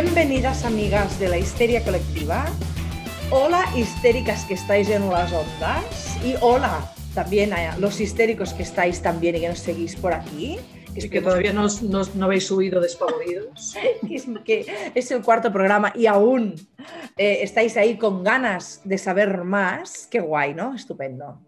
[0.00, 2.46] Bienvenidas amigas de la histeria colectiva.
[3.32, 6.16] Hola histéricas que estáis en las ondas.
[6.24, 10.56] Y hola también a los histéricos que estáis también y que nos seguís por aquí.
[10.94, 13.74] Y que todavía no, no, no habéis subido despavoridos.
[14.06, 16.54] que, es, que es el cuarto programa y aún
[17.16, 20.06] eh, estáis ahí con ganas de saber más.
[20.08, 20.76] Qué guay, ¿no?
[20.76, 21.40] Estupendo.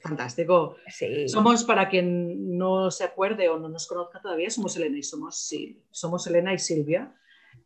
[0.00, 0.76] Fantástico.
[0.88, 1.28] Sí.
[1.28, 5.38] Somos, para quien no se acuerde o no nos conozca todavía, somos Elena y somos,
[5.38, 7.14] sí, somos Elena y Silvia.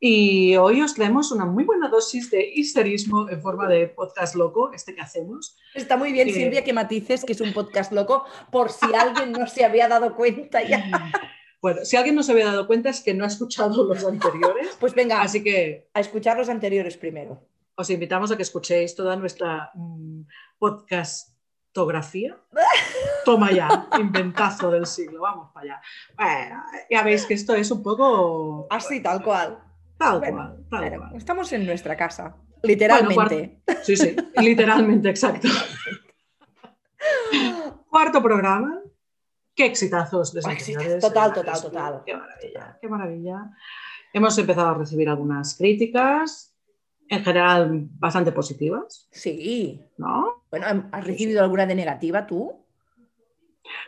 [0.01, 4.73] Y hoy os traemos una muy buena dosis de histerismo en forma de podcast loco,
[4.73, 5.57] este que hacemos.
[5.75, 9.33] Está muy bien, Eh, Silvia, que matices que es un podcast loco, por si alguien
[9.33, 10.85] no se había dado cuenta ya.
[11.63, 14.77] Bueno, si alguien no se había dado cuenta es que no ha escuchado los anteriores,
[14.79, 17.41] Pues venga, así que a escuchar los anteriores primero.
[17.75, 20.21] os invitamos a que escuchéis toda nuestra mm,
[20.59, 22.39] podcastografía.
[23.25, 25.83] Toma ya, inventazo del siglo, vamos para allá.
[26.17, 28.67] Bueno, ya veis que esto es un poco...
[28.71, 29.59] Así, tal cual.
[29.99, 31.17] Tal Bueno, cual, tal Claro, cual.
[31.17, 33.61] estamos en nuestra casa, literalmente.
[33.83, 35.49] Sí, sí, literalmente, exacto.
[37.91, 38.81] Cuarto programa.
[39.55, 41.01] Qué exitazos de anteriores.
[41.01, 42.03] total, total, total.
[42.05, 43.51] Qué maravilla, qué maravilla.
[44.13, 46.55] Hemos empezado a recibir algunas críticas,
[47.09, 49.81] en general bastante positivas, Sí.
[49.97, 50.45] ¿no?
[50.51, 52.66] Bueno, ¿has recibido alguna de negativa tú?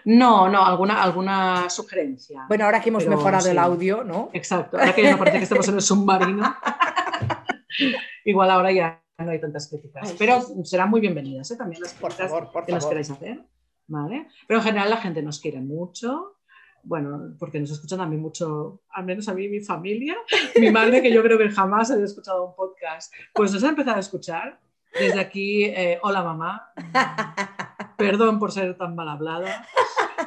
[0.04, 2.44] No, no, alguna, alguna sugerencia.
[2.48, 4.30] Bueno, ahora que hemos Pero mejorado el audio, ¿no?
[4.32, 6.56] Exacto, ahora que ya no parece que estamos en el submarino,
[8.24, 10.10] igual ahora ya no hay tantas críticas.
[10.10, 11.56] Ay, Pero sí, serán muy bienvenidas, ¿eh?
[11.56, 12.90] también las Por favor, por que nos favor.
[12.90, 13.44] queráis hacer.
[13.88, 14.28] ¿vale?
[14.46, 16.36] Pero en general la gente nos quiere mucho.
[16.84, 20.16] Bueno, porque nos escuchan a mí mucho, al menos a mí mi familia.
[20.60, 23.96] Mi madre, que yo creo que jamás he escuchado un podcast, pues nos ha empezado
[23.96, 24.60] a escuchar.
[24.98, 26.72] Desde aquí, eh, hola mamá.
[27.98, 29.66] Perdón por ser tan mal hablada.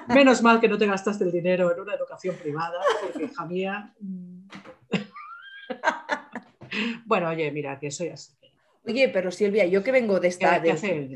[0.08, 3.94] Menos mal que no te gastaste el dinero en una educación privada, porque hija mía.
[4.00, 4.48] mm.
[7.06, 8.32] Bueno, oye, mira, que soy así.
[8.84, 10.60] Oye, pero Silvia, yo que vengo de ¿Qué, esta...
[10.60, 11.12] de-?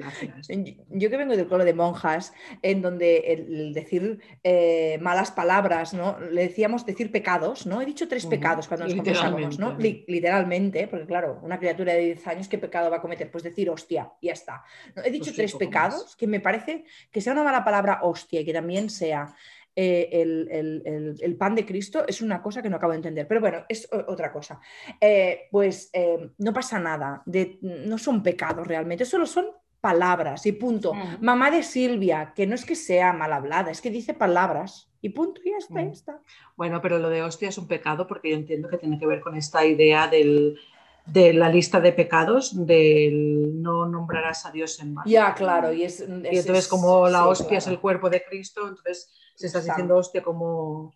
[0.89, 2.31] Yo que vengo del coro de monjas,
[2.61, 6.19] en donde el, el decir eh, malas palabras, ¿no?
[6.19, 7.81] Le decíamos decir pecados, ¿no?
[7.81, 9.69] He dicho tres pecados cuando nos confesamos, ¿no?
[9.77, 9.83] literalmente.
[9.83, 13.31] Li- literalmente, porque claro, una criatura de 10 años, ¿qué pecado va a cometer?
[13.31, 14.63] Pues decir hostia, y ya está.
[15.03, 16.15] He dicho Pues tres pecados, más.
[16.15, 19.33] que me parece que sea una mala palabra hostia y que también sea
[19.75, 22.97] eh, el, el- el- el pan de Cristo, es una cosa que no acabo de
[22.97, 23.27] entender.
[23.27, 24.59] Pero bueno, es otra cosa.
[25.01, 29.45] Eh, pues eh, no pasa nada, de- no son pecados realmente, solo son
[29.81, 30.93] palabras y punto.
[30.93, 31.17] Mm.
[31.21, 35.09] Mamá de Silvia, que no es que sea mal hablada, es que dice palabras y
[35.09, 35.91] punto, y ya está, ya Mm.
[35.91, 36.19] está.
[36.55, 39.19] Bueno, pero lo de hostia es un pecado porque yo entiendo que tiene que ver
[39.21, 40.57] con esta idea del,
[41.05, 45.07] de la lista de pecados, del no nombrarás a Dios en vano.
[45.07, 45.99] Ya, claro, y es...
[45.99, 50.23] Y entonces, como la hostia es el cuerpo de Cristo, entonces si estás diciendo hostia
[50.23, 50.95] como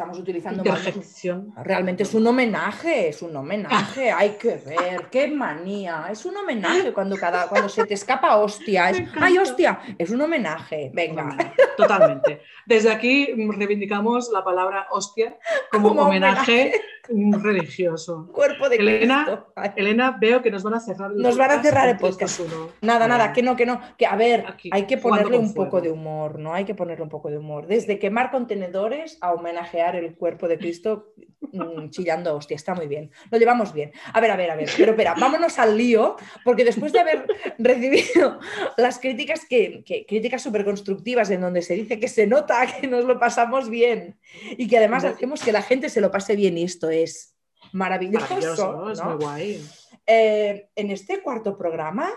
[0.00, 1.52] Estamos utilizando interjección.
[1.62, 6.94] Realmente es un homenaje, es un homenaje, hay que ver, qué manía, es un homenaje
[6.94, 11.36] cuando, cada, cuando se te escapa hostia, es, ay hostia, es un homenaje, venga.
[11.76, 12.40] Totalmente.
[12.64, 15.36] Desde aquí reivindicamos la palabra hostia
[15.70, 18.30] como, Como homenaje, religioso.
[18.32, 19.72] Cuerpo de Elena, Cristo.
[19.76, 22.38] Elena, veo que nos van a cerrar Nos van a cerrar el podcast.
[22.38, 22.68] dos, uno.
[22.80, 25.82] Nada, nada, que no, que no, que a ver, Aquí, hay que ponerle un poco
[25.82, 26.54] de humor, ¿no?
[26.54, 27.66] Hay que ponerle un poco de humor.
[27.66, 31.14] Desde quemar contenedores a homenajear el cuerpo de Cristo
[31.52, 33.10] mm, chillando hostia, está muy bien.
[33.30, 33.92] Lo llevamos bien.
[34.12, 37.26] A ver, a ver, a ver, pero espera, vámonos al lío, porque después de haber
[37.58, 38.38] recibido
[38.76, 42.86] las críticas que, que- críticas súper constructivas en donde se dice que se nota que
[42.86, 44.18] nos lo pasamos bien
[44.56, 47.34] y que además hacemos que la gente se lo pase bien y esto es
[47.72, 48.90] maravilloso, Maravilloso, ¿no?
[48.92, 49.04] Es ¿no?
[49.10, 49.64] muy guay.
[50.06, 52.10] Eh, en este cuarto programa,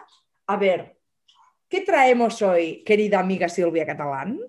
[0.48, 0.98] a ver,
[1.70, 4.40] ¿qué traemos hoy, querida amiga Silvia Catalán?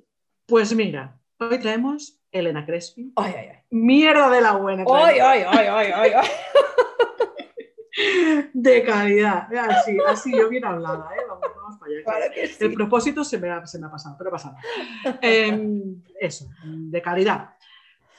[0.47, 3.13] Pues mira, hoy traemos Elena Crespi.
[3.15, 3.59] Ay, ay, ay.
[3.71, 4.85] Mierda de la buena.
[4.93, 6.29] Ay, ay, ay, ay, ay, ay.
[8.53, 9.47] De calidad.
[9.57, 11.21] Así, así yo bien hablada, ¿eh?
[11.29, 11.99] Vamos, vamos para allá.
[11.99, 12.65] que Claro que sí.
[12.65, 15.19] El propósito se me ha, se me ha pasado, pero pasa nada.
[15.23, 17.51] Em, eso, de calidad.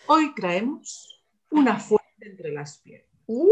[0.07, 1.21] Hoy traemos
[1.51, 3.09] una fuente entre las piernas.
[3.27, 3.49] Uh,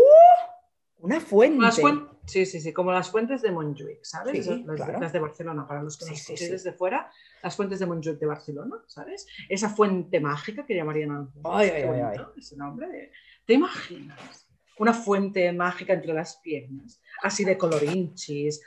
[1.03, 1.61] una fuente.
[1.61, 1.79] Las
[2.25, 4.45] sí, sí, sí, como las fuentes de Montjuic, ¿sabes?
[4.45, 4.99] Sí, las, claro.
[4.99, 7.11] las de Barcelona, para los que nos escuchéis desde fuera,
[7.43, 9.27] las fuentes de Montjuic de Barcelona, ¿sabes?
[9.49, 11.59] Esa fuente mágica que llamarían algunos.
[11.59, 13.11] Ay, ay, ay, bonito Ese nombre.
[13.45, 14.47] ¿Te imaginas?
[14.79, 18.61] Una fuente mágica entre las piernas, así de colorinchis,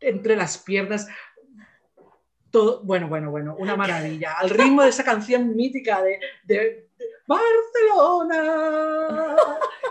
[0.00, 1.06] entre las piernas.
[2.50, 4.34] Todo, bueno, bueno, bueno, una maravilla.
[4.38, 9.36] Al ritmo de esa canción mítica de, de- de Barcelona.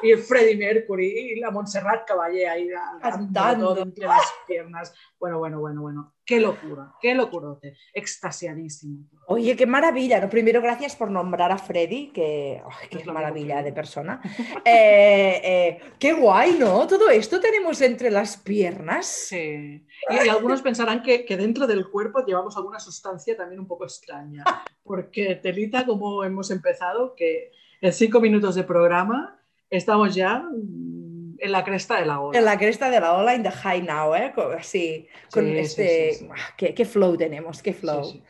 [0.02, 2.70] Y el Freddie Mercury y la Montserrat Caballé ahí
[3.02, 3.78] Cantando.
[3.78, 4.94] entre las piernas.
[5.20, 6.14] Bueno, bueno, bueno, bueno.
[6.26, 7.78] Qué locura, qué locurote.
[7.94, 9.08] Extasiadísimo.
[9.28, 10.20] Oye, qué maravilla.
[10.20, 10.30] ¿no?
[10.30, 14.22] Primero, gracias por nombrar a Freddy, que qué Es maravilla de persona.
[14.68, 16.88] Eh, eh, qué guay, ¿no?
[16.88, 19.06] Todo esto tenemos entre las piernas.
[19.06, 19.86] Sí.
[20.10, 23.84] Y, y algunos pensarán que, que dentro del cuerpo llevamos alguna sustancia también un poco
[23.84, 24.44] extraña.
[24.84, 27.52] Porque telita, como hemos empezado, que
[27.82, 29.40] en cinco minutos de programa
[29.70, 32.38] estamos ya mm, en la cresta de la ola.
[32.40, 34.34] En la cresta de la ola, in the high now, ¿eh?
[34.58, 36.14] Así, con Sí, este...
[36.14, 36.30] sí, sí.
[36.58, 38.22] Qué, qué flow tenemos, qué flow.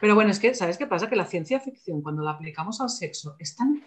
[0.00, 1.08] Pero bueno, es que, ¿sabes qué pasa?
[1.08, 3.84] Que la ciencia ficción, cuando la aplicamos al sexo, es tan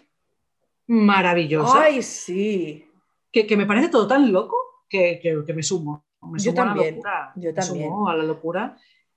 [0.86, 2.86] maravillosa Ay, sí.
[3.32, 4.56] que, que me parece todo tan loco
[4.88, 6.04] que, que- que me sumo.
[6.22, 7.32] Me Yo sumo a la también, locura.
[7.36, 7.88] yo me también.
[7.88, 8.76] sumo a la locura.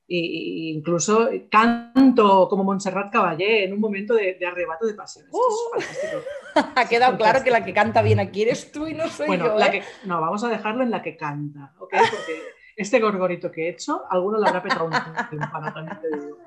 [0.10, 5.26] Y incluso canto como Montserrat Caballé en un momento de, de arrebato de pasión.
[5.26, 5.80] Esto Uh.
[5.80, 6.22] es fantástico.
[6.76, 9.46] Ha quedado claro que la que canta bien aquí eres tú y no soy Bueno,
[9.48, 9.58] yo.
[9.58, 9.72] la ¿eh?
[9.72, 11.94] que, no, vamos a dejarlo en la que canta, ¿ok?
[12.10, 12.42] Porque
[12.76, 14.92] este gorgorito que he hecho, alguno le habrá petado un
[15.30, 16.38] tímpano, también te digo.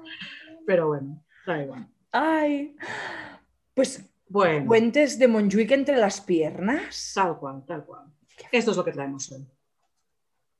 [0.67, 1.87] Pero bueno, da igual.
[2.11, 2.77] Ay.
[3.75, 7.13] Pues Bueno, puentes de Montjuic entre las piernas.
[7.15, 8.07] tal cual, tal cual.
[8.51, 9.47] Esto es lo que traemos hoy.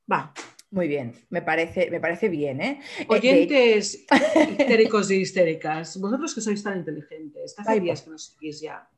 [0.09, 0.31] Va,
[0.71, 2.79] Muy bien, me parece, me parece bien, ¿eh?
[2.99, 4.05] Eh, oyentes
[4.49, 8.03] histéricos y histéricas, vosotros que sois tan inteligentes, hace Ay, días pues.
[8.05, 8.89] que nos seguís ya.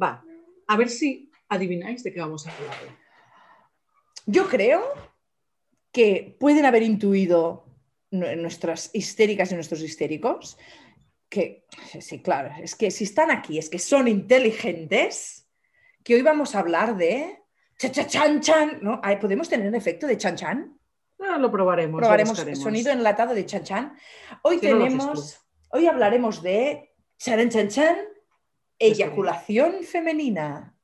[0.00, 0.24] Va,
[0.68, 2.90] a ver si adivináis de qué vamos a hablar hoy.
[4.26, 4.80] Yo creo
[5.90, 7.66] que pueden haber intuido
[8.12, 10.56] nu- nuestras histéricas y nuestros histéricos
[11.28, 11.66] que,
[12.00, 15.48] sí, claro, es que si están aquí, es que son inteligentes,
[16.04, 17.38] que hoy vamos a hablar de
[17.78, 19.00] cha cha chan chan, ¿no?
[19.20, 20.78] ¿Podemos tener un efecto de chan chan?
[21.24, 22.00] Ah, lo probaremos.
[22.00, 23.96] Probaremos sonido enlatado de chan chan.
[24.42, 25.40] Hoy Si no tenemos,
[25.70, 27.96] hoy hablaremos de chan chan chan,
[28.78, 30.74] eyaculación femenina.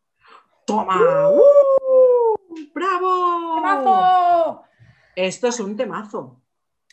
[0.64, 1.30] ¡Toma!
[1.30, 2.34] ¡Uh!
[2.74, 3.54] ¡Bravo!
[3.56, 4.62] ¡Temazo!
[5.16, 6.42] Esto es un temazo.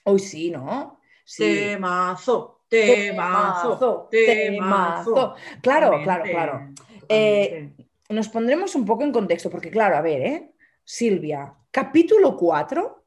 [0.05, 0.99] Hoy sí, ¿no?
[1.23, 1.43] Sí.
[1.43, 5.35] Temazo, temazo, temazo.
[5.61, 6.51] Claro, Totalmente, claro, claro.
[7.01, 7.85] totalmente.
[8.09, 10.53] Nos pondremos un poco en contexto, porque claro, a ver, ¿eh?
[10.83, 13.04] Silvia, capítulo 4, Mm.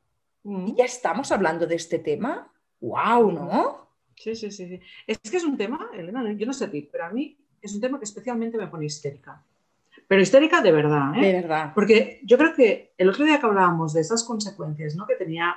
[0.67, 2.51] Y ya estamos hablando de este tema.
[2.81, 3.33] ¡Wow!
[3.33, 3.89] ¿No?
[4.17, 4.81] Sí, sí, sí, sí.
[5.07, 7.75] Es que es un tema, Elena, yo no sé a ti, pero a mí es
[7.75, 9.45] un tema que especialmente me pone histérica.
[10.07, 11.27] Pero histérica de verdad, ¿eh?
[11.27, 11.73] De verdad.
[11.75, 15.07] Porque yo creo que el otro día que hablábamos de esas consecuencias ¿no?
[15.07, 15.55] que tenía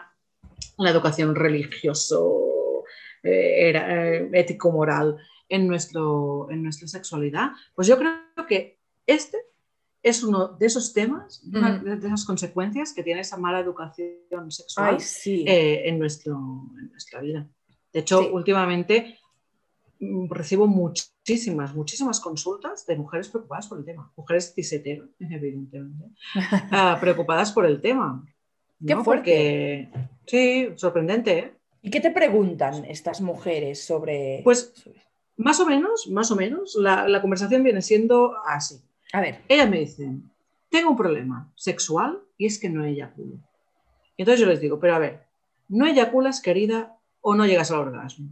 [0.78, 2.84] la educación religioso,
[3.24, 5.18] eh, era, eh, ético-moral
[5.48, 9.38] en, nuestro, en nuestra sexualidad, pues yo creo que este
[10.04, 14.96] es uno de esos temas, una de esas consecuencias que tiene esa mala educación sexual
[14.96, 15.46] Ay, sí.
[15.48, 16.34] eh, en, nuestro,
[16.80, 17.48] en nuestra vida.
[17.94, 18.30] De hecho, Sí.
[18.32, 19.20] últimamente
[20.00, 24.12] mm, recibo muchísimas, muchísimas consultas de mujeres preocupadas por el tema.
[24.16, 26.06] Mujeres cisetero, evidentemente,
[26.72, 28.26] ah, preocupadas por el tema.
[28.86, 29.04] Qué ¿no?
[29.04, 29.90] fuerte.
[29.94, 31.54] Porque, sí, sorprendente, ¿eh?
[31.84, 34.42] ¿Y qué te preguntan estas mujeres sobre...?
[34.44, 34.74] Pues
[35.38, 38.82] más o menos, más o menos, la, la conversación viene siendo así.
[39.14, 40.32] A ver, Ellas me dicen,
[40.70, 43.36] tengo un problema sexual y es que no eyaculo.
[44.18, 45.24] Y entonces yo les digo, pero a ver,
[45.70, 48.30] ¿no eyaculas, querida, o no llegas al orgasmo?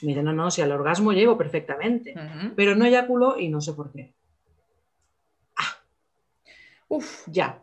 [0.00, 2.14] Y me dicen, no, no, si al orgasmo llego perfectamente,
[2.54, 4.14] pero no eyaculo y no sé por qué.
[6.88, 7.62] Uf, Ya.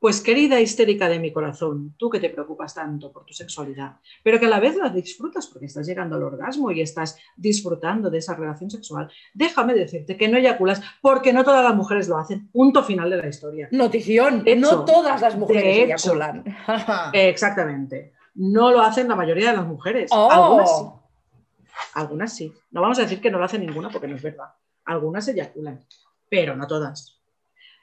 [0.00, 4.40] Pues querida histérica de mi corazón, tú que te preocupas tanto por tu sexualidad, pero
[4.40, 8.16] que a la vez la disfrutas porque estás llegando al orgasmo y estás disfrutando de
[8.16, 12.48] esa relación sexual, déjame decirte que no eyaculas porque no todas las mujeres lo hacen.
[12.50, 13.68] Punto final de la historia.
[13.72, 16.14] notición, De no hecho, todas las mujeres de hecho.
[16.14, 16.44] eyaculan.
[17.12, 18.14] Exactamente.
[18.36, 20.10] No lo hacen la mayoría de las mujeres.
[20.14, 20.30] Oh.
[20.30, 20.84] Algunas sí.
[21.94, 22.52] Algunas sí.
[22.70, 24.46] No vamos a decir que no lo hace ninguna porque no es verdad.
[24.86, 25.84] Algunas eyaculan,
[26.30, 27.19] pero no todas.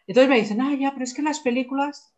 [0.08, 2.14] Entonces me dicen, ah, ya, pero es que las películas.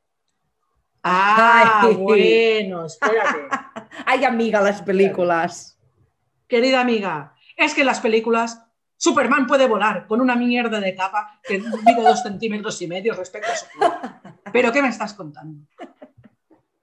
[1.04, 1.96] Ah, Ay.
[1.96, 3.48] bueno, espérate.
[4.06, 5.78] Ay, amiga, las películas.
[6.48, 8.64] Querida amiga, es que en las películas
[8.98, 13.50] Superman puede volar con una mierda de capa que mide dos centímetros y medio respecto
[13.52, 14.08] a su cuerpo.
[14.52, 15.66] ¿Pero qué me estás contando?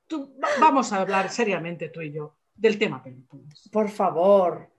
[0.06, 3.68] Tú- va- vamos a hablar seriamente tú y yo del tema películas.
[3.70, 4.70] Por favor.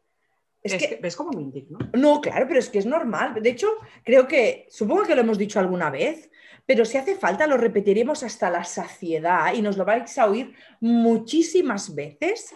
[0.64, 1.78] Es Es que, ¿Ves cómo me indigno?
[1.94, 3.42] no, claro, pero es que es normal.
[3.42, 3.70] De hecho,
[4.04, 6.30] creo que, supongo que lo hemos dicho alguna vez,
[6.66, 10.54] pero si hace falta lo repetiremos hasta la saciedad y nos lo vais a oír
[10.82, 12.54] muchísimas veces,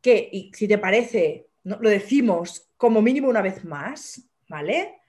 [0.00, 1.78] que, y si te parece, ¿no?
[1.80, 5.00] lo decimos como mínimo una vez más, ¿vale?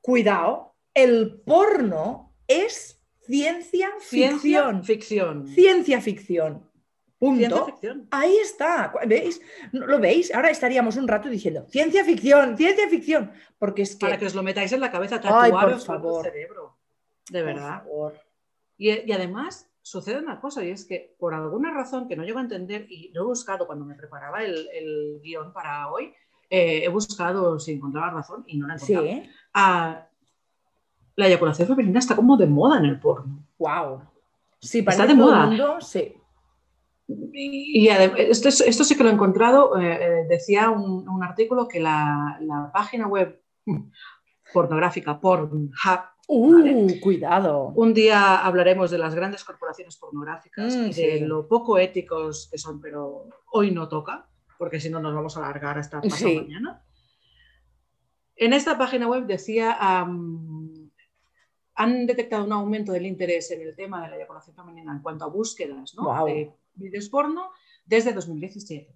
[0.00, 4.40] Cuidado, el porno es ciencia ficción.
[4.40, 5.46] Ciencia ficción.
[5.48, 6.70] Ciencia ficción.
[7.18, 7.66] Punto.
[8.10, 8.92] Ahí está.
[9.06, 9.40] ¿Veis?
[9.72, 10.34] ¿No ¿Lo veis?
[10.34, 13.32] Ahora estaríamos un rato diciendo ciencia ficción, ciencia ficción.
[13.58, 14.04] Porque es que.
[14.06, 16.24] Para que os lo metáis en la cabeza, Ay, por tatuaros el favor.
[16.24, 16.76] cerebro.
[17.30, 17.84] de verdad.
[18.76, 22.38] Y, y, además sucede una cosa, y es que por alguna razón que no llego
[22.38, 26.12] a entender, y lo he buscado cuando me preparaba el, el guion para hoy,
[26.50, 29.06] eh, he buscado si encontraba razón y no la he encontrado.
[29.06, 29.30] Sí.
[29.54, 30.06] Ah,
[31.14, 33.42] la eyaculación femenina está como de moda en el porno.
[33.58, 34.02] Wow.
[34.60, 35.46] Sí, Está de todo el moda.
[35.46, 36.14] mundo, sí.
[37.08, 41.22] Y, adem- esto, es- esto sí que lo he encontrado, eh, eh, decía un, un
[41.22, 43.40] artículo que la, la página web
[44.52, 45.70] pornográfica Pornhub,
[46.28, 47.68] Uh, cuidado.
[47.76, 52.58] un día hablaremos de las grandes corporaciones pornográficas Mm, y de lo poco éticos que
[52.58, 56.36] son, pero hoy no toca, porque si no nos vamos a alargar hasta pasado Sí.
[56.40, 56.82] mañana.
[58.34, 60.90] En esta página web decía, han
[62.06, 65.28] detectado un aumento del interés en el tema de la eyaculación femenina en cuanto a
[65.28, 66.24] búsquedas ¿no?
[66.24, 67.50] De vídeos porno
[67.84, 68.92] desde 2017.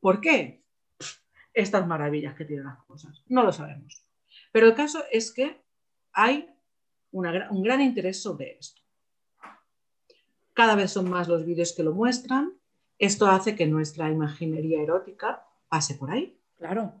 [0.00, 0.62] ¿Por qué?
[1.52, 3.22] Estas maravillas que tienen las cosas.
[3.28, 4.04] No lo sabemos.
[4.52, 5.62] Pero el caso es que
[6.12, 6.48] hay
[7.12, 8.82] una un gran interés sobre esto.
[10.52, 12.52] Cada vez son más los vídeos que lo muestran.
[12.98, 16.92] Esto hace que nuestra imaginería erótica pase por ahí Claro.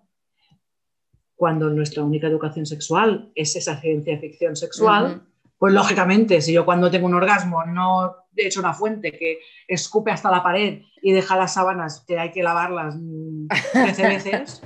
[1.36, 5.22] cuando nuestra única educación sexual es esa ciencia ficción sexual,
[5.58, 9.38] pues lógicamente, si yo cuando tengo un orgasmo no hecho una fuente que
[9.68, 14.62] escupe hasta la pared y deja las sábanas que hay que lavarlas mm, 13 veces,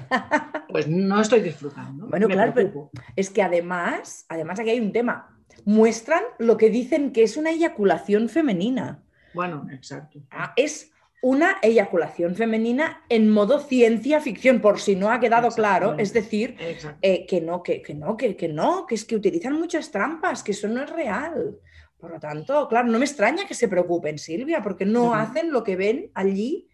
[0.69, 2.07] pues no estoy disfrutando.
[2.07, 2.91] Bueno, Me claro, pero-.
[3.17, 5.35] Es que además, además aquí hay un tema.
[5.65, 9.03] Muestran lo que dicen que es una eyaculación femenina.
[9.35, 10.21] Bueno, exacto.
[10.31, 15.97] Ah, Es una eyaculación femenina en modo ciencia ficción, por si no ha quedado claro.
[15.99, 16.57] Es decir,
[17.03, 20.43] eh, que no, que, que no, que, que no, que es que utilizan muchas trampas,
[20.43, 21.59] que eso no es real.
[21.99, 25.64] Por lo tanto, claro, no me extraña que se preocupen, Silvia, porque no hacen lo
[25.64, 26.69] que ven allí,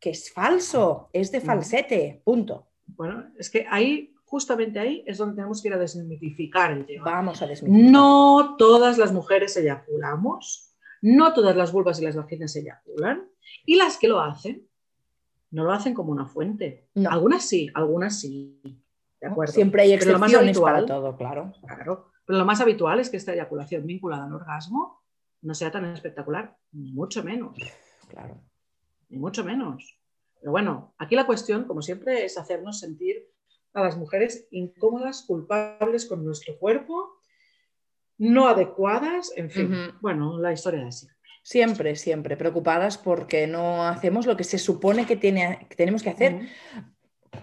[0.00, 2.66] que es falso, es de falsete, punto.
[2.86, 7.04] Bueno, es que ahí, justamente ahí, es donde tenemos que ir a desmitificar el tema.
[7.04, 7.90] Vamos a desmentir.
[7.90, 13.28] No todas las mujeres eyaculamos, no todas las vulvas y las vaginas eyaculan,
[13.64, 14.66] y las que lo hacen,
[15.52, 16.88] no lo hacen como una fuente.
[16.94, 17.10] No.
[17.10, 18.60] Algunas sí, algunas sí.
[19.20, 19.52] ¿De acuerdo?
[19.52, 21.52] Siempre hay excepciones para todo, claro.
[21.60, 22.07] Claro.
[22.28, 25.02] Pero lo más habitual es que esta eyaculación vinculada al orgasmo
[25.40, 27.56] no sea tan espectacular, ni mucho menos,
[28.06, 28.38] claro.
[29.08, 29.98] ni mucho menos.
[30.38, 33.26] Pero bueno, aquí la cuestión, como siempre, es hacernos sentir
[33.72, 37.18] a las mujeres incómodas, culpables con nuestro cuerpo,
[38.18, 41.16] no adecuadas, en fin, bueno, la historia de siempre.
[41.42, 46.10] Siempre, siempre preocupadas porque no hacemos lo que se supone que, tiene, que tenemos que
[46.10, 46.42] hacer.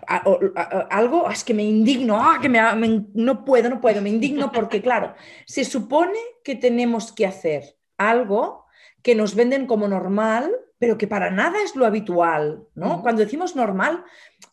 [0.08, 0.24] A-
[0.56, 4.10] a- algo, es que me indigno, ah, que me, me- no puedo, no puedo, me
[4.10, 5.14] indigno porque, claro,
[5.46, 7.64] se supone que tenemos que hacer
[7.98, 8.66] algo
[9.02, 13.02] que nos venden como normal, pero que para nada es lo habitual, ¿no?
[13.02, 14.04] Cuando decimos normal,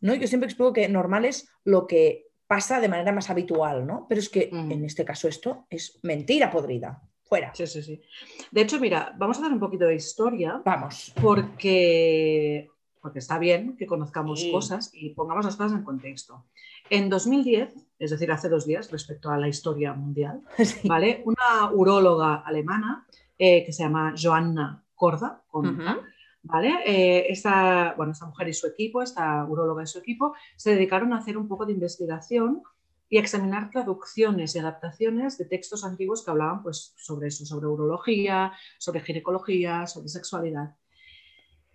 [0.01, 0.15] ¿no?
[0.15, 4.07] Yo siempre explico que normal es lo que pasa de manera más habitual, ¿no?
[4.09, 4.73] Pero es que Ujú.
[4.73, 7.03] en este caso esto es mentira podrida.
[7.25, 7.51] Fuera.
[7.55, 8.01] Sí, sí, sí.
[8.51, 11.15] De hecho, mira, vamos a hacer un poquito de historia Vamos.
[11.23, 12.69] porque,
[13.03, 14.51] porque está bien que conozcamos Sí.
[14.53, 16.47] cosas y pongamos las cosas en contexto.
[16.89, 20.89] En 2010, es decir, hace dos días respecto a la historia mundial, Sí.
[20.89, 21.23] ¿vale?
[21.27, 23.07] Una uróloga alemana
[23.39, 25.83] eh, que se llama Joanna Korda, con Ujú.
[25.85, 25.99] K,
[26.45, 26.71] ¿vale?
[26.87, 31.13] Eh, esta, bueno, esta mujer y su equipo, esta uróloga y su equipo, se dedicaron
[31.13, 32.63] a hacer un poco de investigación
[33.09, 37.67] y a examinar traducciones y adaptaciones de textos antiguos que hablaban pues, sobre eso, sobre
[37.67, 40.77] urología, sobre ginecología, sobre sexualidad.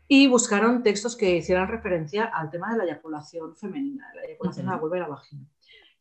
[0.08, 4.72] Y buscaron textos que hicieran referencia al tema de la eyaculación femenina, la eyaculación a
[4.72, 4.82] la Ujú.
[4.86, 5.42] vulva y la vagina.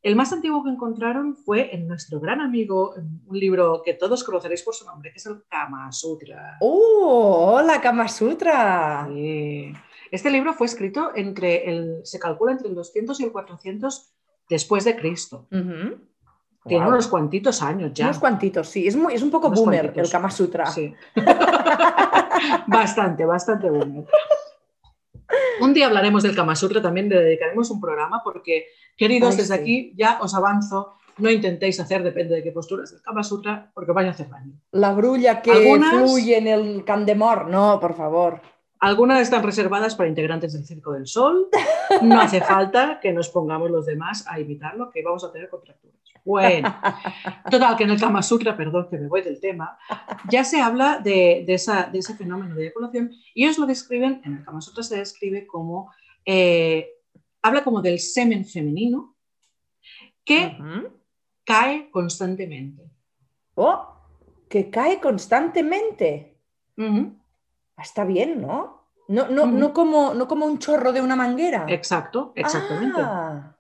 [0.03, 2.95] El más antiguo que encontraron fue en nuestro gran amigo,
[3.27, 6.57] un libro que todos conoceréis por su nombre, que es el Kama Sutra.
[6.61, 7.55] ¡Oh!
[7.57, 9.09] ¡Hola, Kama Sutra!
[9.13, 9.73] Sí.
[10.13, 14.13] Este libro fue escrito entre el, se calcula entre el 200 y el 400
[14.49, 15.49] después de Cristo.
[15.51, 15.99] Ujú.
[16.65, 16.95] Tiene Guau.
[16.95, 18.05] unos cuantitos años ya.
[18.07, 18.87] Unos cuantitos, sí.
[18.87, 20.09] Es, muy, es un poco Unos boomer cuantitos.
[20.09, 20.67] el Kama Sutra.
[20.67, 20.95] Sí.
[22.67, 24.05] bastante, bastante bueno.
[25.61, 28.67] Un día hablaremos del Kama Sutra, también le dedicaremos un programa porque,
[28.97, 29.61] queridos, Ay, desde sí.
[29.61, 33.93] aquí ya os avanzo, no intentéis hacer, depende de qué posturas, el Kama Sutra, porque
[33.93, 34.53] vais a hacer daño.
[34.73, 37.49] La brulla que Algunas- fluye en el Candemor.
[37.49, 38.41] No, por favor.
[38.79, 41.49] Algunas están reservadas para integrantes del Circo del Sol.
[42.03, 45.97] No hace falta que nos pongamos los demás a imitarlo, que vamos a tener contracturas.
[46.27, 46.75] Bueno,
[47.49, 49.79] total, que en el Kama Sutra, perdón que me voy del tema,
[50.29, 54.21] ya se habla de, de esa- de ese fenómeno de eyaculación y ellos lo describen,
[54.25, 55.93] en el Kama Sutra se describe como,
[56.25, 56.89] eh,
[57.43, 59.15] habla como del semen femenino
[60.25, 60.59] que
[61.45, 62.91] cae constantemente.
[63.55, 63.95] Oh,
[64.49, 66.37] que cae constantemente.
[66.77, 68.89] Ah, Está bien, ¿no?
[69.09, 71.67] No, no, no, como, no como un chorro de una manguera.
[71.69, 73.01] Exacto, exactamente.
[73.01, 73.57] Ah,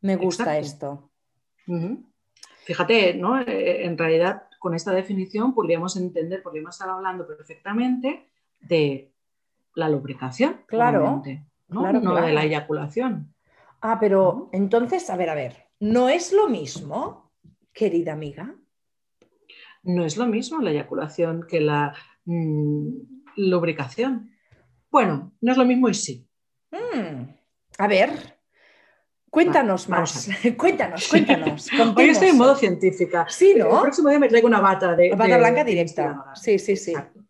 [0.00, 0.66] me gusta Exacto.
[0.66, 1.07] esto.
[2.64, 3.40] Fíjate, ¿no?
[3.40, 8.28] Eh, en realidad, con esta definición podríamos entender, podríamos estar hablando perfectamente
[8.60, 9.12] de
[9.74, 10.62] la lubricación.
[10.66, 11.22] Claro.
[11.68, 11.80] ¿no?
[11.80, 12.26] Claro, no claro.
[12.26, 13.34] de la eyaculación.
[13.80, 17.30] Ah, pero entonces, a ver, a ver, ¿no es lo mismo,
[17.72, 18.54] querida amiga?
[19.82, 21.94] No es lo mismo la eyaculación que la
[22.24, 22.88] mm,
[23.36, 24.30] lubricación.
[24.90, 26.28] Bueno, no es lo mismo y sí.
[26.70, 27.30] Mm,
[27.78, 28.37] A ver,
[29.30, 30.28] cuéntanos más.
[30.56, 31.68] cuéntanos, cuéntanos.
[31.96, 33.26] Hoy estoy en modo científica.
[33.28, 33.82] Sí, El ¿no?
[33.82, 35.10] próximo día me traigo una bata de.
[35.10, 36.24] Bata de- blanca de directa.
[36.34, 36.90] Sí, sí, sí.
[36.92, 37.20] Exacto.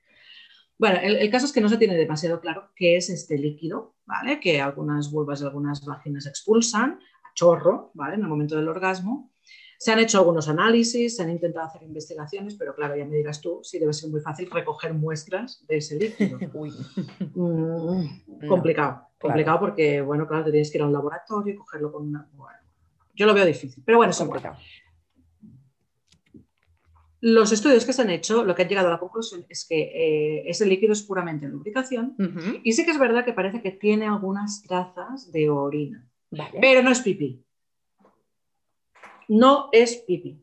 [0.79, 3.97] Bueno, el, el caso es que no se tiene demasiado claro qué es este líquido,
[4.07, 4.39] ¿vale?
[4.39, 8.15] Que algunas vulvas y algunas vaginas expulsan a chorro, ¿vale?
[8.15, 9.33] En el momento del orgasmo.
[9.81, 13.41] Se han hecho algunos análisis, se han intentado hacer investigaciones, pero claro, ya me dirás
[13.41, 16.39] tú si debe ser muy fácil recoger muestras de ese líquido.
[16.55, 16.73] Uy,
[17.35, 18.09] Mm,
[18.41, 21.93] No, complicado, complicado porque, bueno, claro, te tienes que ir a un laboratorio y cogerlo
[21.93, 22.29] con una...
[22.35, 22.59] Bueno,
[23.15, 24.57] yo lo veo difícil, pero bueno, es complicado.
[27.21, 29.81] Los estudios que se han hecho, lo que han llegado a la conclusión es que
[29.81, 32.15] eh, ese líquido es puramente lubricación
[32.63, 36.59] y sí que es verdad que parece que tiene algunas trazas de orina, Vale.
[36.61, 37.43] pero no es pipí.
[39.27, 40.41] No es pipí.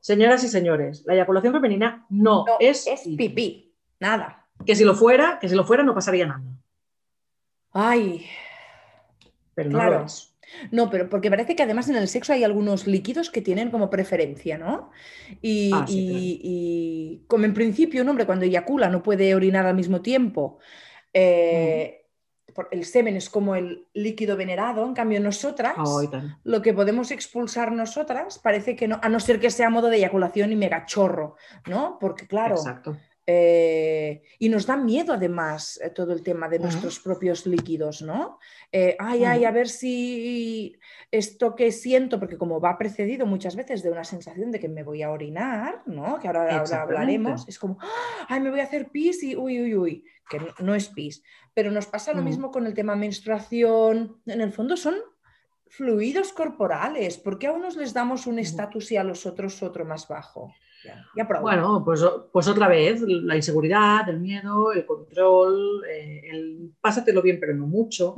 [0.00, 3.16] Señoras y señores, la eyaculación femenina no, No, es, es pipí.
[3.30, 4.46] pipí, nada.
[4.66, 6.44] Que si lo fuera, que si lo fuera no pasaría nada,
[7.78, 8.24] Ay,
[9.54, 9.98] pero no Claro.
[10.00, 10.32] lo es.
[10.70, 13.90] no, pero porque parece que además en el sexo hay algunos líquidos que tienen como
[13.90, 14.90] preferencia, ¿no?
[15.42, 19.66] Y, Ah, sí, y- y como en principio un hombre cuando eyacula no puede orinar
[19.66, 20.58] al mismo tiempo,
[21.12, 22.02] eh,
[22.70, 26.00] el semen es como el líquido venerado, en cambio nosotras, Oh,
[26.44, 29.96] lo que podemos expulsar nosotras parece que no, a no ser que sea modo de
[29.96, 31.36] eyaculación y megachorro,
[31.68, 31.98] ¿no?
[32.00, 32.96] Porque claro, Exacto.
[33.26, 38.38] Eh, y nos da miedo además eh, todo el tema de nuestros propios líquidos, ¿no?
[38.70, 40.78] Eh, ay, ay, a ver si
[41.10, 44.84] esto que siento, porque como va precedido muchas veces de una sensación de que me
[44.84, 46.20] voy a orinar, ¿no?
[46.20, 49.74] Que ahora, hablaremos, es como, "Ah, ay, me voy a hacer pis y uy, uy,
[49.74, 51.22] uy, que no, no es pis.
[51.52, 52.28] Pero nos pasa lo Ujú.
[52.28, 54.94] mismo con el tema menstruación, en el fondo son
[55.68, 59.84] fluidos corporales, ¿por qué a unos les damos un estatus y a los otros otro
[59.84, 60.54] más bajo?
[60.86, 61.06] Ya.
[61.40, 67.38] Bueno, pues, pues otra vez, la inseguridad, el miedo, el control, eh, el pásatelo bien
[67.40, 68.14] pero no mucho,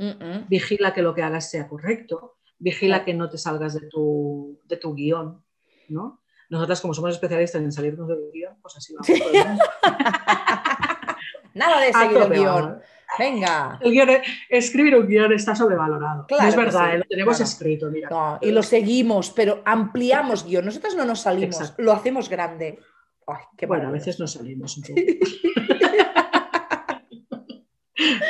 [0.47, 4.77] vigila que lo que hagas sea correcto, vigila que no te salgas de tu, de
[4.77, 5.43] tu guion,
[5.89, 6.21] ¿no?
[6.49, 9.09] Nosotras como somos especialistas en salirnos del guion, pues así vamos.
[9.09, 9.63] mundo.
[11.53, 12.79] Nada de seguir el guion.
[13.17, 13.79] Venga.
[13.81, 14.09] El guion,
[14.49, 16.25] escribir un guion está sobrevalorado.
[16.27, 17.49] Claro No es verdad, sí, eh, lo tenemos claro.
[17.49, 18.09] escrito, mira.
[18.09, 20.65] No, y lo seguimos, pero ampliamos guion.
[20.65, 21.81] Nosotros no nos salimos, Exacto.
[21.81, 22.79] lo hacemos grande.
[23.27, 25.01] Ay, qué bueno, a veces nos salimos un poco.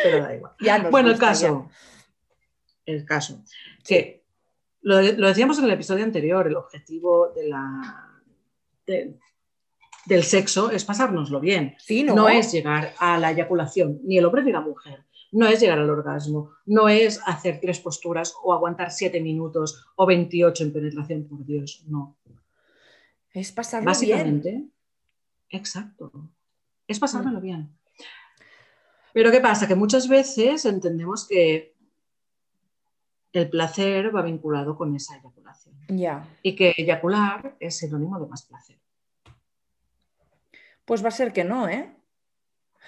[0.04, 0.54] pero da igual.
[0.62, 1.70] Ya Bueno, el caso.
[2.86, 3.44] El caso.
[3.84, 4.24] Que
[4.82, 8.12] lo, lo decíamos en el episodio anterior, el objetivo de la,
[8.86, 9.18] de-
[10.06, 11.76] del sexo es pasárnoslo bien.
[11.80, 12.16] Sí, ¿no?
[12.16, 15.06] No es llegar a la eyaculación, ni el hombre ni la mujer.
[15.32, 20.06] No es llegar al orgasmo, no es hacer tres posturas o aguantar siete minutos o
[20.08, 22.18] 28 en penetración, por Dios, no.
[23.32, 23.86] Es pasarlo bien.
[23.86, 24.64] Básicamente,
[25.50, 26.12] exacto,
[26.88, 27.02] es Mm.
[27.02, 27.70] pasármelo bien.
[29.14, 29.68] Pero ¿qué pasa?
[29.68, 31.76] Que muchas veces entendemos que
[33.34, 36.28] el placer va vinculado con esa eyaculación Ya.
[36.42, 38.80] y que eyacular es sinónimo de más placer.
[40.90, 41.88] Pues va a ser que no, ¿eh?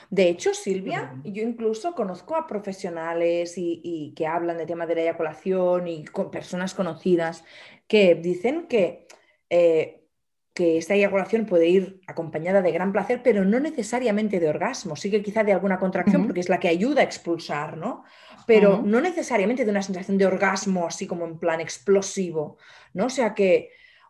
[0.10, 4.96] De hecho, Silvia, yo incluso conozco a profesionales y, y que hablan de tema de
[4.96, 7.44] la eyaculación y con personas conocidas
[7.86, 9.08] que dicen que,
[9.52, 10.08] eh,
[10.56, 14.96] que esta eyaculación puede ir acompañada de gran placer, pero no necesariamente de orgasmo.
[14.96, 18.04] Sí que quizá de alguna contracción, porque es la que ayuda a expulsar, ¿no?
[18.48, 22.58] Pero no necesariamente de una sensación de orgasmo así como en plan explosivo,
[22.96, 23.06] ¿no?
[23.06, 23.70] O sea que,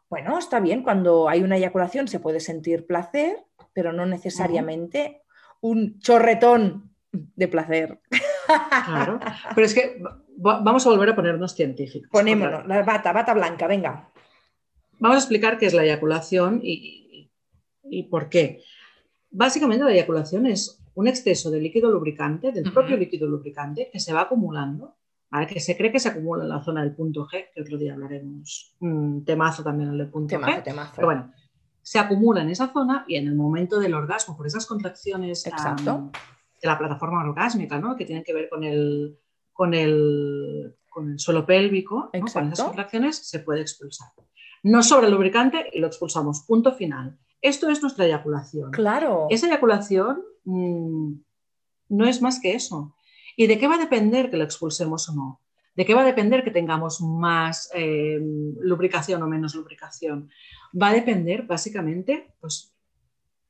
[0.10, 5.22] bueno, está bien, cuando hay una eyaculación se puede sentir placer, pero no necesariamente
[5.62, 8.00] un chorretón de placer.
[8.86, 9.20] Claro.
[9.56, 10.02] Pero es que
[10.46, 12.10] va- vamos a volver a ponernos científicos.
[12.12, 14.10] Ponémonos, la bata, bata blanca, venga.
[15.00, 16.74] Vamos a explicar qué es la eyaculación y,
[17.84, 18.62] y- y por qué.
[19.30, 22.74] Básicamente la eyaculación es un exceso de líquido lubricante, del Ujú.
[22.74, 24.98] propio líquido lubricante, que se va acumulando,
[25.30, 25.48] ¿vale?
[25.48, 27.94] que se cree que se acumula en la zona del punto G, que otro día
[27.94, 30.92] hablaremos, un temazo también el del punto Temazo, G, temazo.
[30.96, 31.34] pero bueno,
[31.82, 35.52] se acumula en esa zona y en el momento del orgasmo, por esas contracciones de
[36.68, 37.96] la plataforma orgásmica, ¿no?
[37.96, 39.18] que tienen que ver con el,
[39.52, 42.26] con el, con el suelo pélvico, ¿no?
[42.32, 44.10] con esas contracciones se puede expulsar.
[44.64, 47.18] No sobra el lubricante y lo expulsamos, punto final.
[47.42, 48.72] Esto es nuestra eyaculación.
[48.72, 49.26] Claro.
[49.32, 51.14] Esa eyaculación mm,
[51.90, 52.96] no es más que eso.
[53.36, 55.42] ¿Y de qué va a depender que lo expulsemos o no?
[55.76, 58.20] ¿De qué va a depender que tengamos más eh,
[58.60, 60.30] lubricación o menos lubricación?
[60.80, 62.76] Va a depender básicamente pues,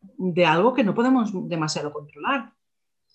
[0.01, 2.53] de algo que no podemos demasiado controlar.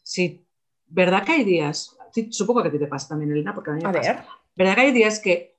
[0.02, 0.46] Si,
[0.88, 1.96] ¿Verdad que hay días?
[2.30, 4.26] Supongo que a ti te pasa también, Elena, porque a mí me pasa.
[4.54, 5.58] ¿Verdad que hay días que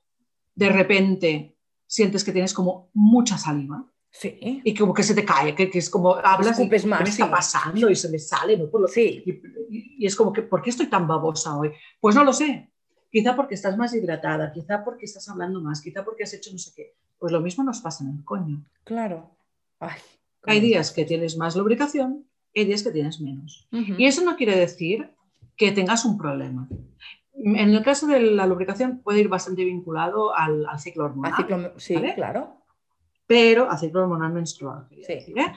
[0.54, 1.56] de repente
[1.86, 3.84] sientes que tienes como mucha saliva?
[4.10, 4.60] Sí.
[4.64, 7.90] Y como que se te cae, que, es como hablas y más, me está pasando
[7.90, 8.68] y se me sale, no.
[8.88, 9.22] Sí.
[9.24, 11.72] Y, y, es como que, ¿por qué estoy tan babosa hoy?
[12.00, 12.72] Pues no lo sé.
[13.10, 16.58] Quizá porque estás más hidratada, quizá porque estás hablando más, quizá porque has hecho no
[16.58, 16.94] sé qué.
[17.18, 18.64] Pues lo mismo nos pasa en el coño.
[18.84, 19.30] Claro.
[20.42, 23.66] hay días que tienes más lubricación y hay días que tienes menos.
[23.70, 25.10] Y eso no quiere decir
[25.56, 26.68] que tengas un problema.
[27.34, 31.72] En el caso de la lubricación puede ir bastante vinculado al, ciclo hormonal.
[31.76, 32.56] sí, claro.
[33.26, 34.88] Pero al ciclo hormonal menstrual.
[35.06, 35.12] Sí.
[35.12, 35.52] ¿eh?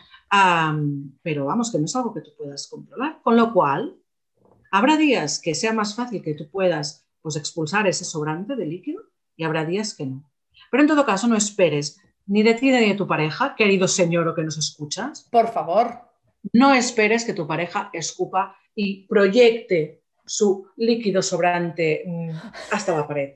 [1.21, 3.19] pero vamos, que no es algo que tú puedas controlar.
[3.23, 3.97] Con lo cual,
[4.71, 9.03] habrá días que sea más fácil que tú puedas pues expulsar ese sobrante de líquido
[9.35, 10.29] y habrá días que no.
[10.69, 14.27] Pero en todo caso, no esperes ni de ti ni de tu pareja, querido señor
[14.27, 15.27] o que nos escuchas.
[15.31, 16.01] Por favor.
[16.53, 22.29] No esperes que tu pareja escupa y proyecte su líquido sobrante mm,
[22.71, 23.35] hasta la pared.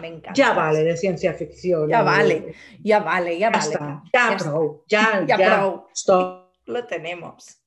[0.00, 0.32] Me encanta.
[0.32, 1.88] Ya vale de ciencia ficción.
[1.88, 3.78] Ya vale, ya vale, ya, vale.
[4.12, 5.88] Ya, pro, ya, ya, pro.
[5.94, 6.52] Stop.
[6.66, 7.58] Lo tenemos.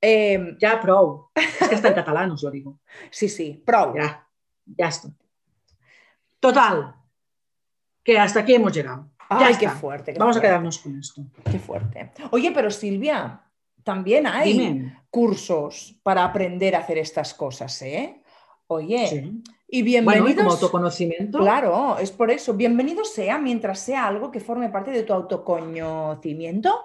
[0.00, 1.30] Em, ya, pro.
[1.34, 2.78] Es que está en catalán, os lo digo.
[3.10, 3.94] Sí, sí, pro.
[3.94, 4.26] Ya,
[4.64, 5.08] ya está.
[6.38, 6.94] Total,
[8.02, 9.10] que hasta aquí hemos llegado.
[9.28, 10.14] Ay, qué fuerte.
[10.18, 11.22] Vamos a quedarnos con esto.
[11.50, 12.12] Qué fuerte.
[12.30, 13.42] Oye, pero Silvia,
[13.84, 18.22] también hay cursos para aprender a hacer estas cosas, ¿eh?
[18.66, 19.32] Oye,
[19.68, 20.36] y bienvenidos.
[20.36, 21.38] como autoconocimiento.
[21.38, 22.54] Claro, es por eso.
[22.54, 26.82] Bienvenido sea mientras sea algo que forme parte de tu autoconocimiento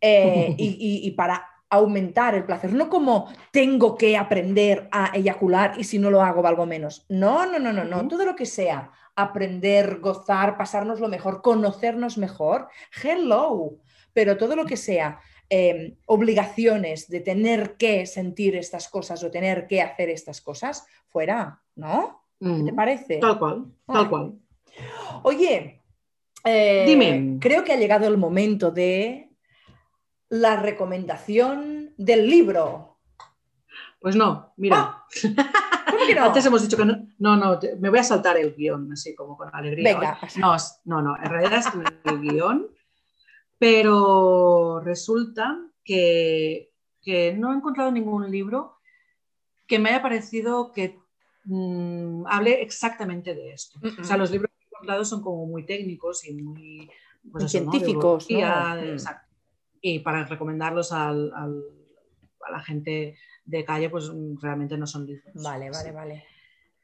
[0.00, 5.98] eh, y, para aumentar el placer, no como tengo que aprender a eyacular y si
[5.98, 7.04] no lo hago valgo menos.
[7.08, 8.06] No, no, no, no, no.
[8.08, 12.68] Todo lo que sea aprender, gozar, pasarnos lo mejor, conocernos mejor,
[13.02, 13.78] hello.
[14.12, 19.66] Pero todo lo que sea em, obligaciones de tener que sentir estas cosas o tener
[19.66, 22.22] que hacer estas cosas, fuera, ¿no?
[22.40, 23.18] ¿Qué te parece?
[23.18, 24.34] Tal cual, tal cual.
[25.22, 25.82] Oye,
[26.44, 27.38] eh, Dime.
[27.40, 29.30] creo que ha llegado el momento de
[30.28, 32.98] la recomendación del libro.
[34.00, 34.76] Pues no, mira.
[34.78, 35.06] Ah,
[35.90, 36.24] ¿Cómo que no?
[36.26, 37.06] Antes hemos dicho que no.
[37.18, 39.94] No, no, me voy a saltar el guion, así como con alegría.
[39.94, 40.18] Venga.
[40.36, 41.66] No, no, no, en realidad es
[42.04, 42.68] el guion,
[43.58, 46.70] pero resulta que,
[47.36, 48.78] no he encontrado ningún libro
[49.66, 50.98] que me haya parecido que
[51.44, 53.78] mm, hable exactamente de esto.
[53.98, 56.90] O sea, los libros que he encontrado son como muy técnicos y muy,
[57.30, 58.26] pues científicos.
[58.28, 59.23] Exacto
[59.86, 65.34] y para recomendarlos al, a la gente de calle, pues realmente no son libros.
[65.34, 66.24] Vale, vale, vale.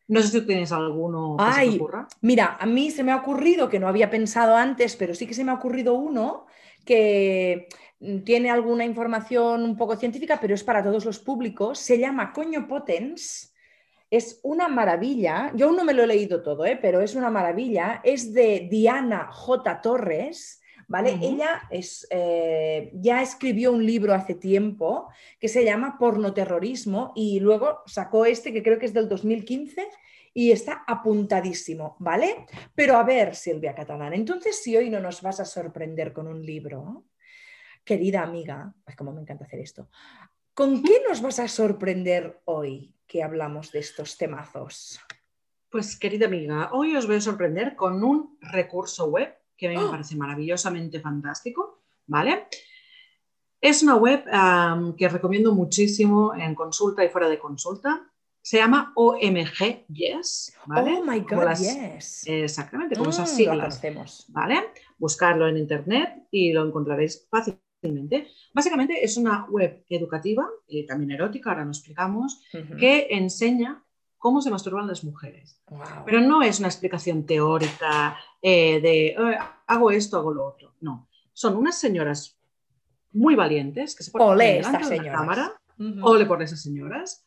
[0.09, 2.09] No sé si tú tienes alguno que se te ocurra.
[2.21, 5.33] Mira, a mí se me ha ocurrido, que no había pensado antes, pero sí que
[5.33, 6.45] se me ha ocurrido uno
[6.85, 7.69] que
[8.27, 11.79] tiene alguna información un poco científica, pero es para todos los públicos.
[11.79, 13.55] Se llama Coño Potens.
[14.11, 15.53] Es una maravilla.
[15.55, 16.79] Yo aún no me lo he leído todo, ¿eh?
[16.83, 18.03] pero es una maravilla.
[18.05, 19.81] Es de Diana J.
[19.81, 20.60] Torres
[20.91, 21.17] ¿vale?
[21.23, 27.83] Ella es, eh, ya escribió un libro hace tiempo que se llama Pornoterrorismo y luego
[27.87, 29.87] sacó este que creo que es del 2015
[30.35, 32.45] y está apuntadísimo, ¿vale?
[32.75, 36.45] Pero a ver, Silvia Catalán, entonces si hoy no nos vas a sorprender con un
[36.45, 37.05] libro,
[37.85, 39.91] querida amiga, es como me encanta hacer esto,
[40.55, 45.01] ¿con qué nos vas a sorprender hoy que hablamos de estos temazos?
[45.71, 49.77] Pues querida amiga, hoy os voy a sorprender con un recurso web que a mí
[49.77, 49.91] me ¡Oh!
[49.91, 52.47] parece maravillosamente fantástico, ¿vale?
[53.61, 54.25] Es una web
[54.97, 58.11] que recomiendo muchísimo en consulta y fuera de consulta.
[58.41, 60.99] Se llama OMG Yes, ¿vale?
[60.99, 62.25] Oh my God, yes.
[62.27, 64.27] Exactamente, como esas mm, siglas.
[64.29, 64.71] ¿Vale?
[64.97, 68.29] Buscarlo en internet y lo encontraréis fácilmente.
[68.55, 72.43] Básicamente es una web educativa y también erótica, ahora nos explicamos,
[72.79, 73.85] que enseña
[74.21, 75.61] cómo se masturban las mujeres.
[76.05, 80.75] Pero no es una explicación teórica eh, de eh, hago esto, hago lo otro.
[80.81, 82.39] No, son unas señoras
[83.13, 85.61] muy valientes que se ponen delante de la cámara,
[86.03, 87.27] o le por esas señoras,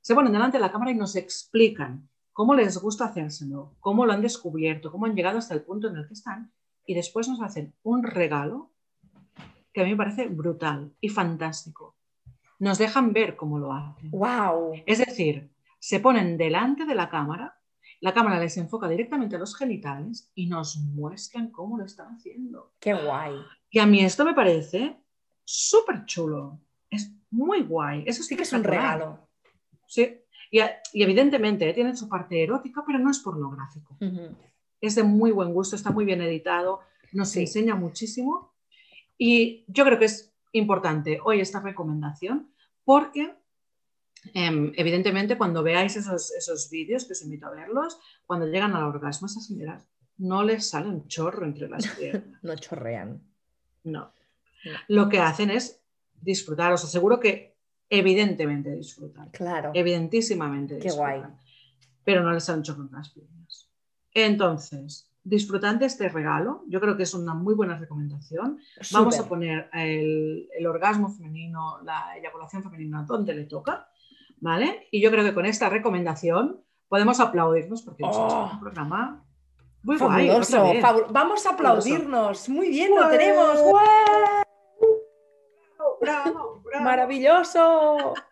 [0.00, 4.12] se ponen delante de la cámara y nos explican cómo les gusta hacérselo, cómo lo
[4.12, 6.50] han descubierto, cómo han llegado hasta el punto en el que están,
[6.86, 8.70] y después nos hacen un regalo
[9.74, 11.94] que a mí me parece brutal y fantástico.
[12.58, 14.10] Nos dejan ver cómo lo hacen.
[14.10, 14.72] Wow.
[14.86, 15.50] Es decir,
[15.80, 17.60] se ponen delante de la cámara
[18.00, 22.72] la cámara les enfoca directamente a los genitales y nos muestran cómo lo están haciendo.
[22.80, 23.34] Qué guay.
[23.70, 24.96] Y a mí esto me parece
[25.44, 26.58] súper chulo.
[26.88, 28.04] Es muy guay.
[28.06, 29.28] Eso sí que es un regalo.
[29.86, 30.18] Sí.
[30.50, 30.60] Y,
[30.94, 31.74] evidentemente ¿eh?
[31.74, 33.96] tiene su parte erótica, pero no es pornográfico.
[34.80, 36.80] Es de muy buen gusto, está muy bien editado,
[37.12, 38.54] nos enseña muchísimo.
[39.18, 42.50] Y yo creo que es importante hoy esta recomendación
[42.82, 43.34] porque
[44.34, 48.84] em, evidentemente cuando veáis esos, esos vídeos, que os invito a verlos, cuando llegan al
[48.84, 49.86] orgasmo, esas señoras
[50.18, 52.42] no les sale un chorro entre las piernas.
[52.42, 53.22] no chorrean.
[53.84, 54.12] No.
[54.88, 55.82] Lo que hacen es
[56.20, 56.72] disfrutar.
[56.72, 57.56] Os aseguro que
[57.88, 59.30] evidentemente disfrutan.
[59.30, 59.72] Claro.
[59.74, 61.12] Evidentísimamente disfrutan.
[61.12, 61.34] Qué guay.
[62.04, 63.70] Pero no les sale un chorro entre las piernas.
[64.12, 66.64] Entonces, disfrutan de este regalo.
[66.68, 68.58] Yo creo que es una muy buena recomendación.
[68.92, 73.88] Vamos a poner el, orgasmo femenino, la eyaculación femenina donde le toca.
[74.40, 74.88] ¿Vale?
[74.90, 79.24] Y yo creo que con esta recomendación podemos aplaudirnos porque es un programa
[79.82, 80.72] muy Fabuloso,
[81.10, 82.48] Vamos a aplaudirnos.
[82.48, 83.58] Muy bien, lo tenemos.
[86.00, 88.14] Bravo, Maravilloso.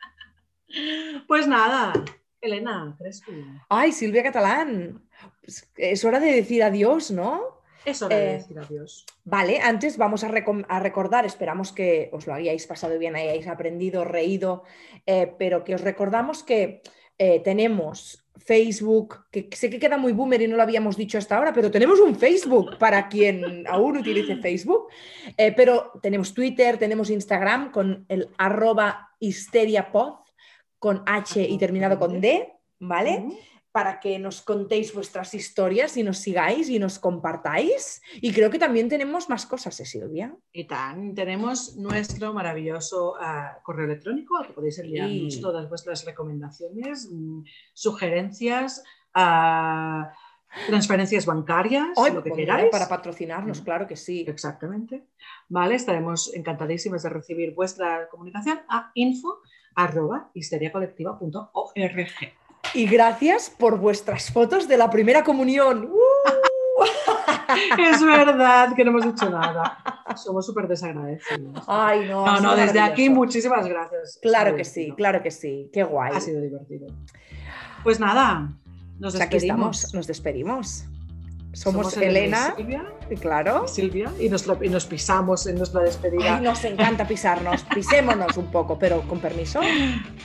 [1.26, 1.94] Pues nada,
[2.42, 3.42] Elena, ¿crees que...
[3.70, 5.02] Ay, Silvia Catalán.
[5.40, 7.57] Pues, es hora de decir adiós, ¿no?
[7.90, 9.06] Es hora de eh, decir adiós.
[9.24, 14.64] Vale, antes vamos a, recordar, esperamos que os lo hayáis pasado bien, hayáis aprendido, reído,
[15.06, 16.82] eh, pero que os recordamos que
[17.18, 21.36] eh, tenemos Facebook, que sé que queda muy boomer y no lo habíamos dicho hasta
[21.36, 24.86] ahora, pero tenemos un Facebook para quien aún utilice Facebook,
[25.36, 30.20] eh, pero tenemos Twitter, tenemos Instagram con el arroba histeriapod
[30.78, 33.24] con H y terminado con D, ¿vale?
[33.78, 38.02] Para que nos contéis vuestras historias y nos sigáis y nos compartáis.
[38.20, 40.34] Y creo que también tenemos más cosas, ¿eh, Silvia?
[40.52, 47.08] Y tan, tenemos nuestro maravilloso ah, correo electrónico al que podéis enviarnos todas vuestras recomendaciones,
[47.08, 48.82] mm, sugerencias.
[49.14, 50.02] Uh,
[50.66, 52.70] transferencias bancarias, lo que queráis.
[52.72, 54.24] Para patrocinarnos, claro que sí.
[54.26, 55.06] Exactamente.
[55.48, 59.38] Vale, estaremos encantadísimas de recibir vuestra comunicación a info
[62.74, 65.90] y gracias por vuestras fotos de la primera comunión.
[65.92, 66.48] ¡Uh!
[67.78, 69.78] es verdad que no hemos dicho nada.
[70.16, 71.64] Somos súper desagradecidos.
[71.66, 72.24] Ay, no.
[72.24, 74.18] No, no, desde aquí muchísimas gracias.
[74.22, 75.70] Claro que sí, claro que sí.
[75.72, 76.12] Qué guay.
[76.14, 76.86] Ha sido divertido.
[77.82, 78.52] Pues nada,
[78.98, 79.22] nos despedimos.
[79.22, 80.84] Aquí estamos, nos despedimos.
[81.54, 82.84] Somos, Elena, y Silvia,
[83.20, 83.66] claro.
[83.66, 86.36] Silvia, y nos, y nos, pisamos en nuestra despedida.
[86.36, 89.60] Ay, nos encanta pisarnos, pisémonos un poco, pero con permiso.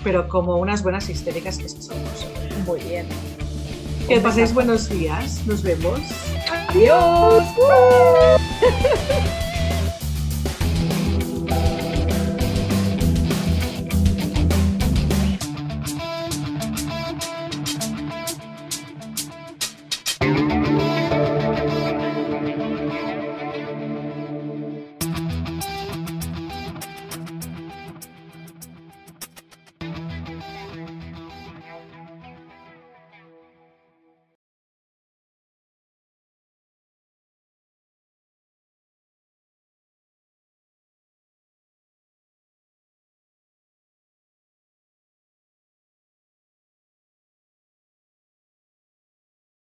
[0.03, 2.27] Pero como unas buenas histéricas que somos.
[2.65, 3.07] Muy bien.
[4.07, 5.45] Que paséis buenos días.
[5.45, 5.99] Nos vemos.
[6.69, 7.43] Adiós.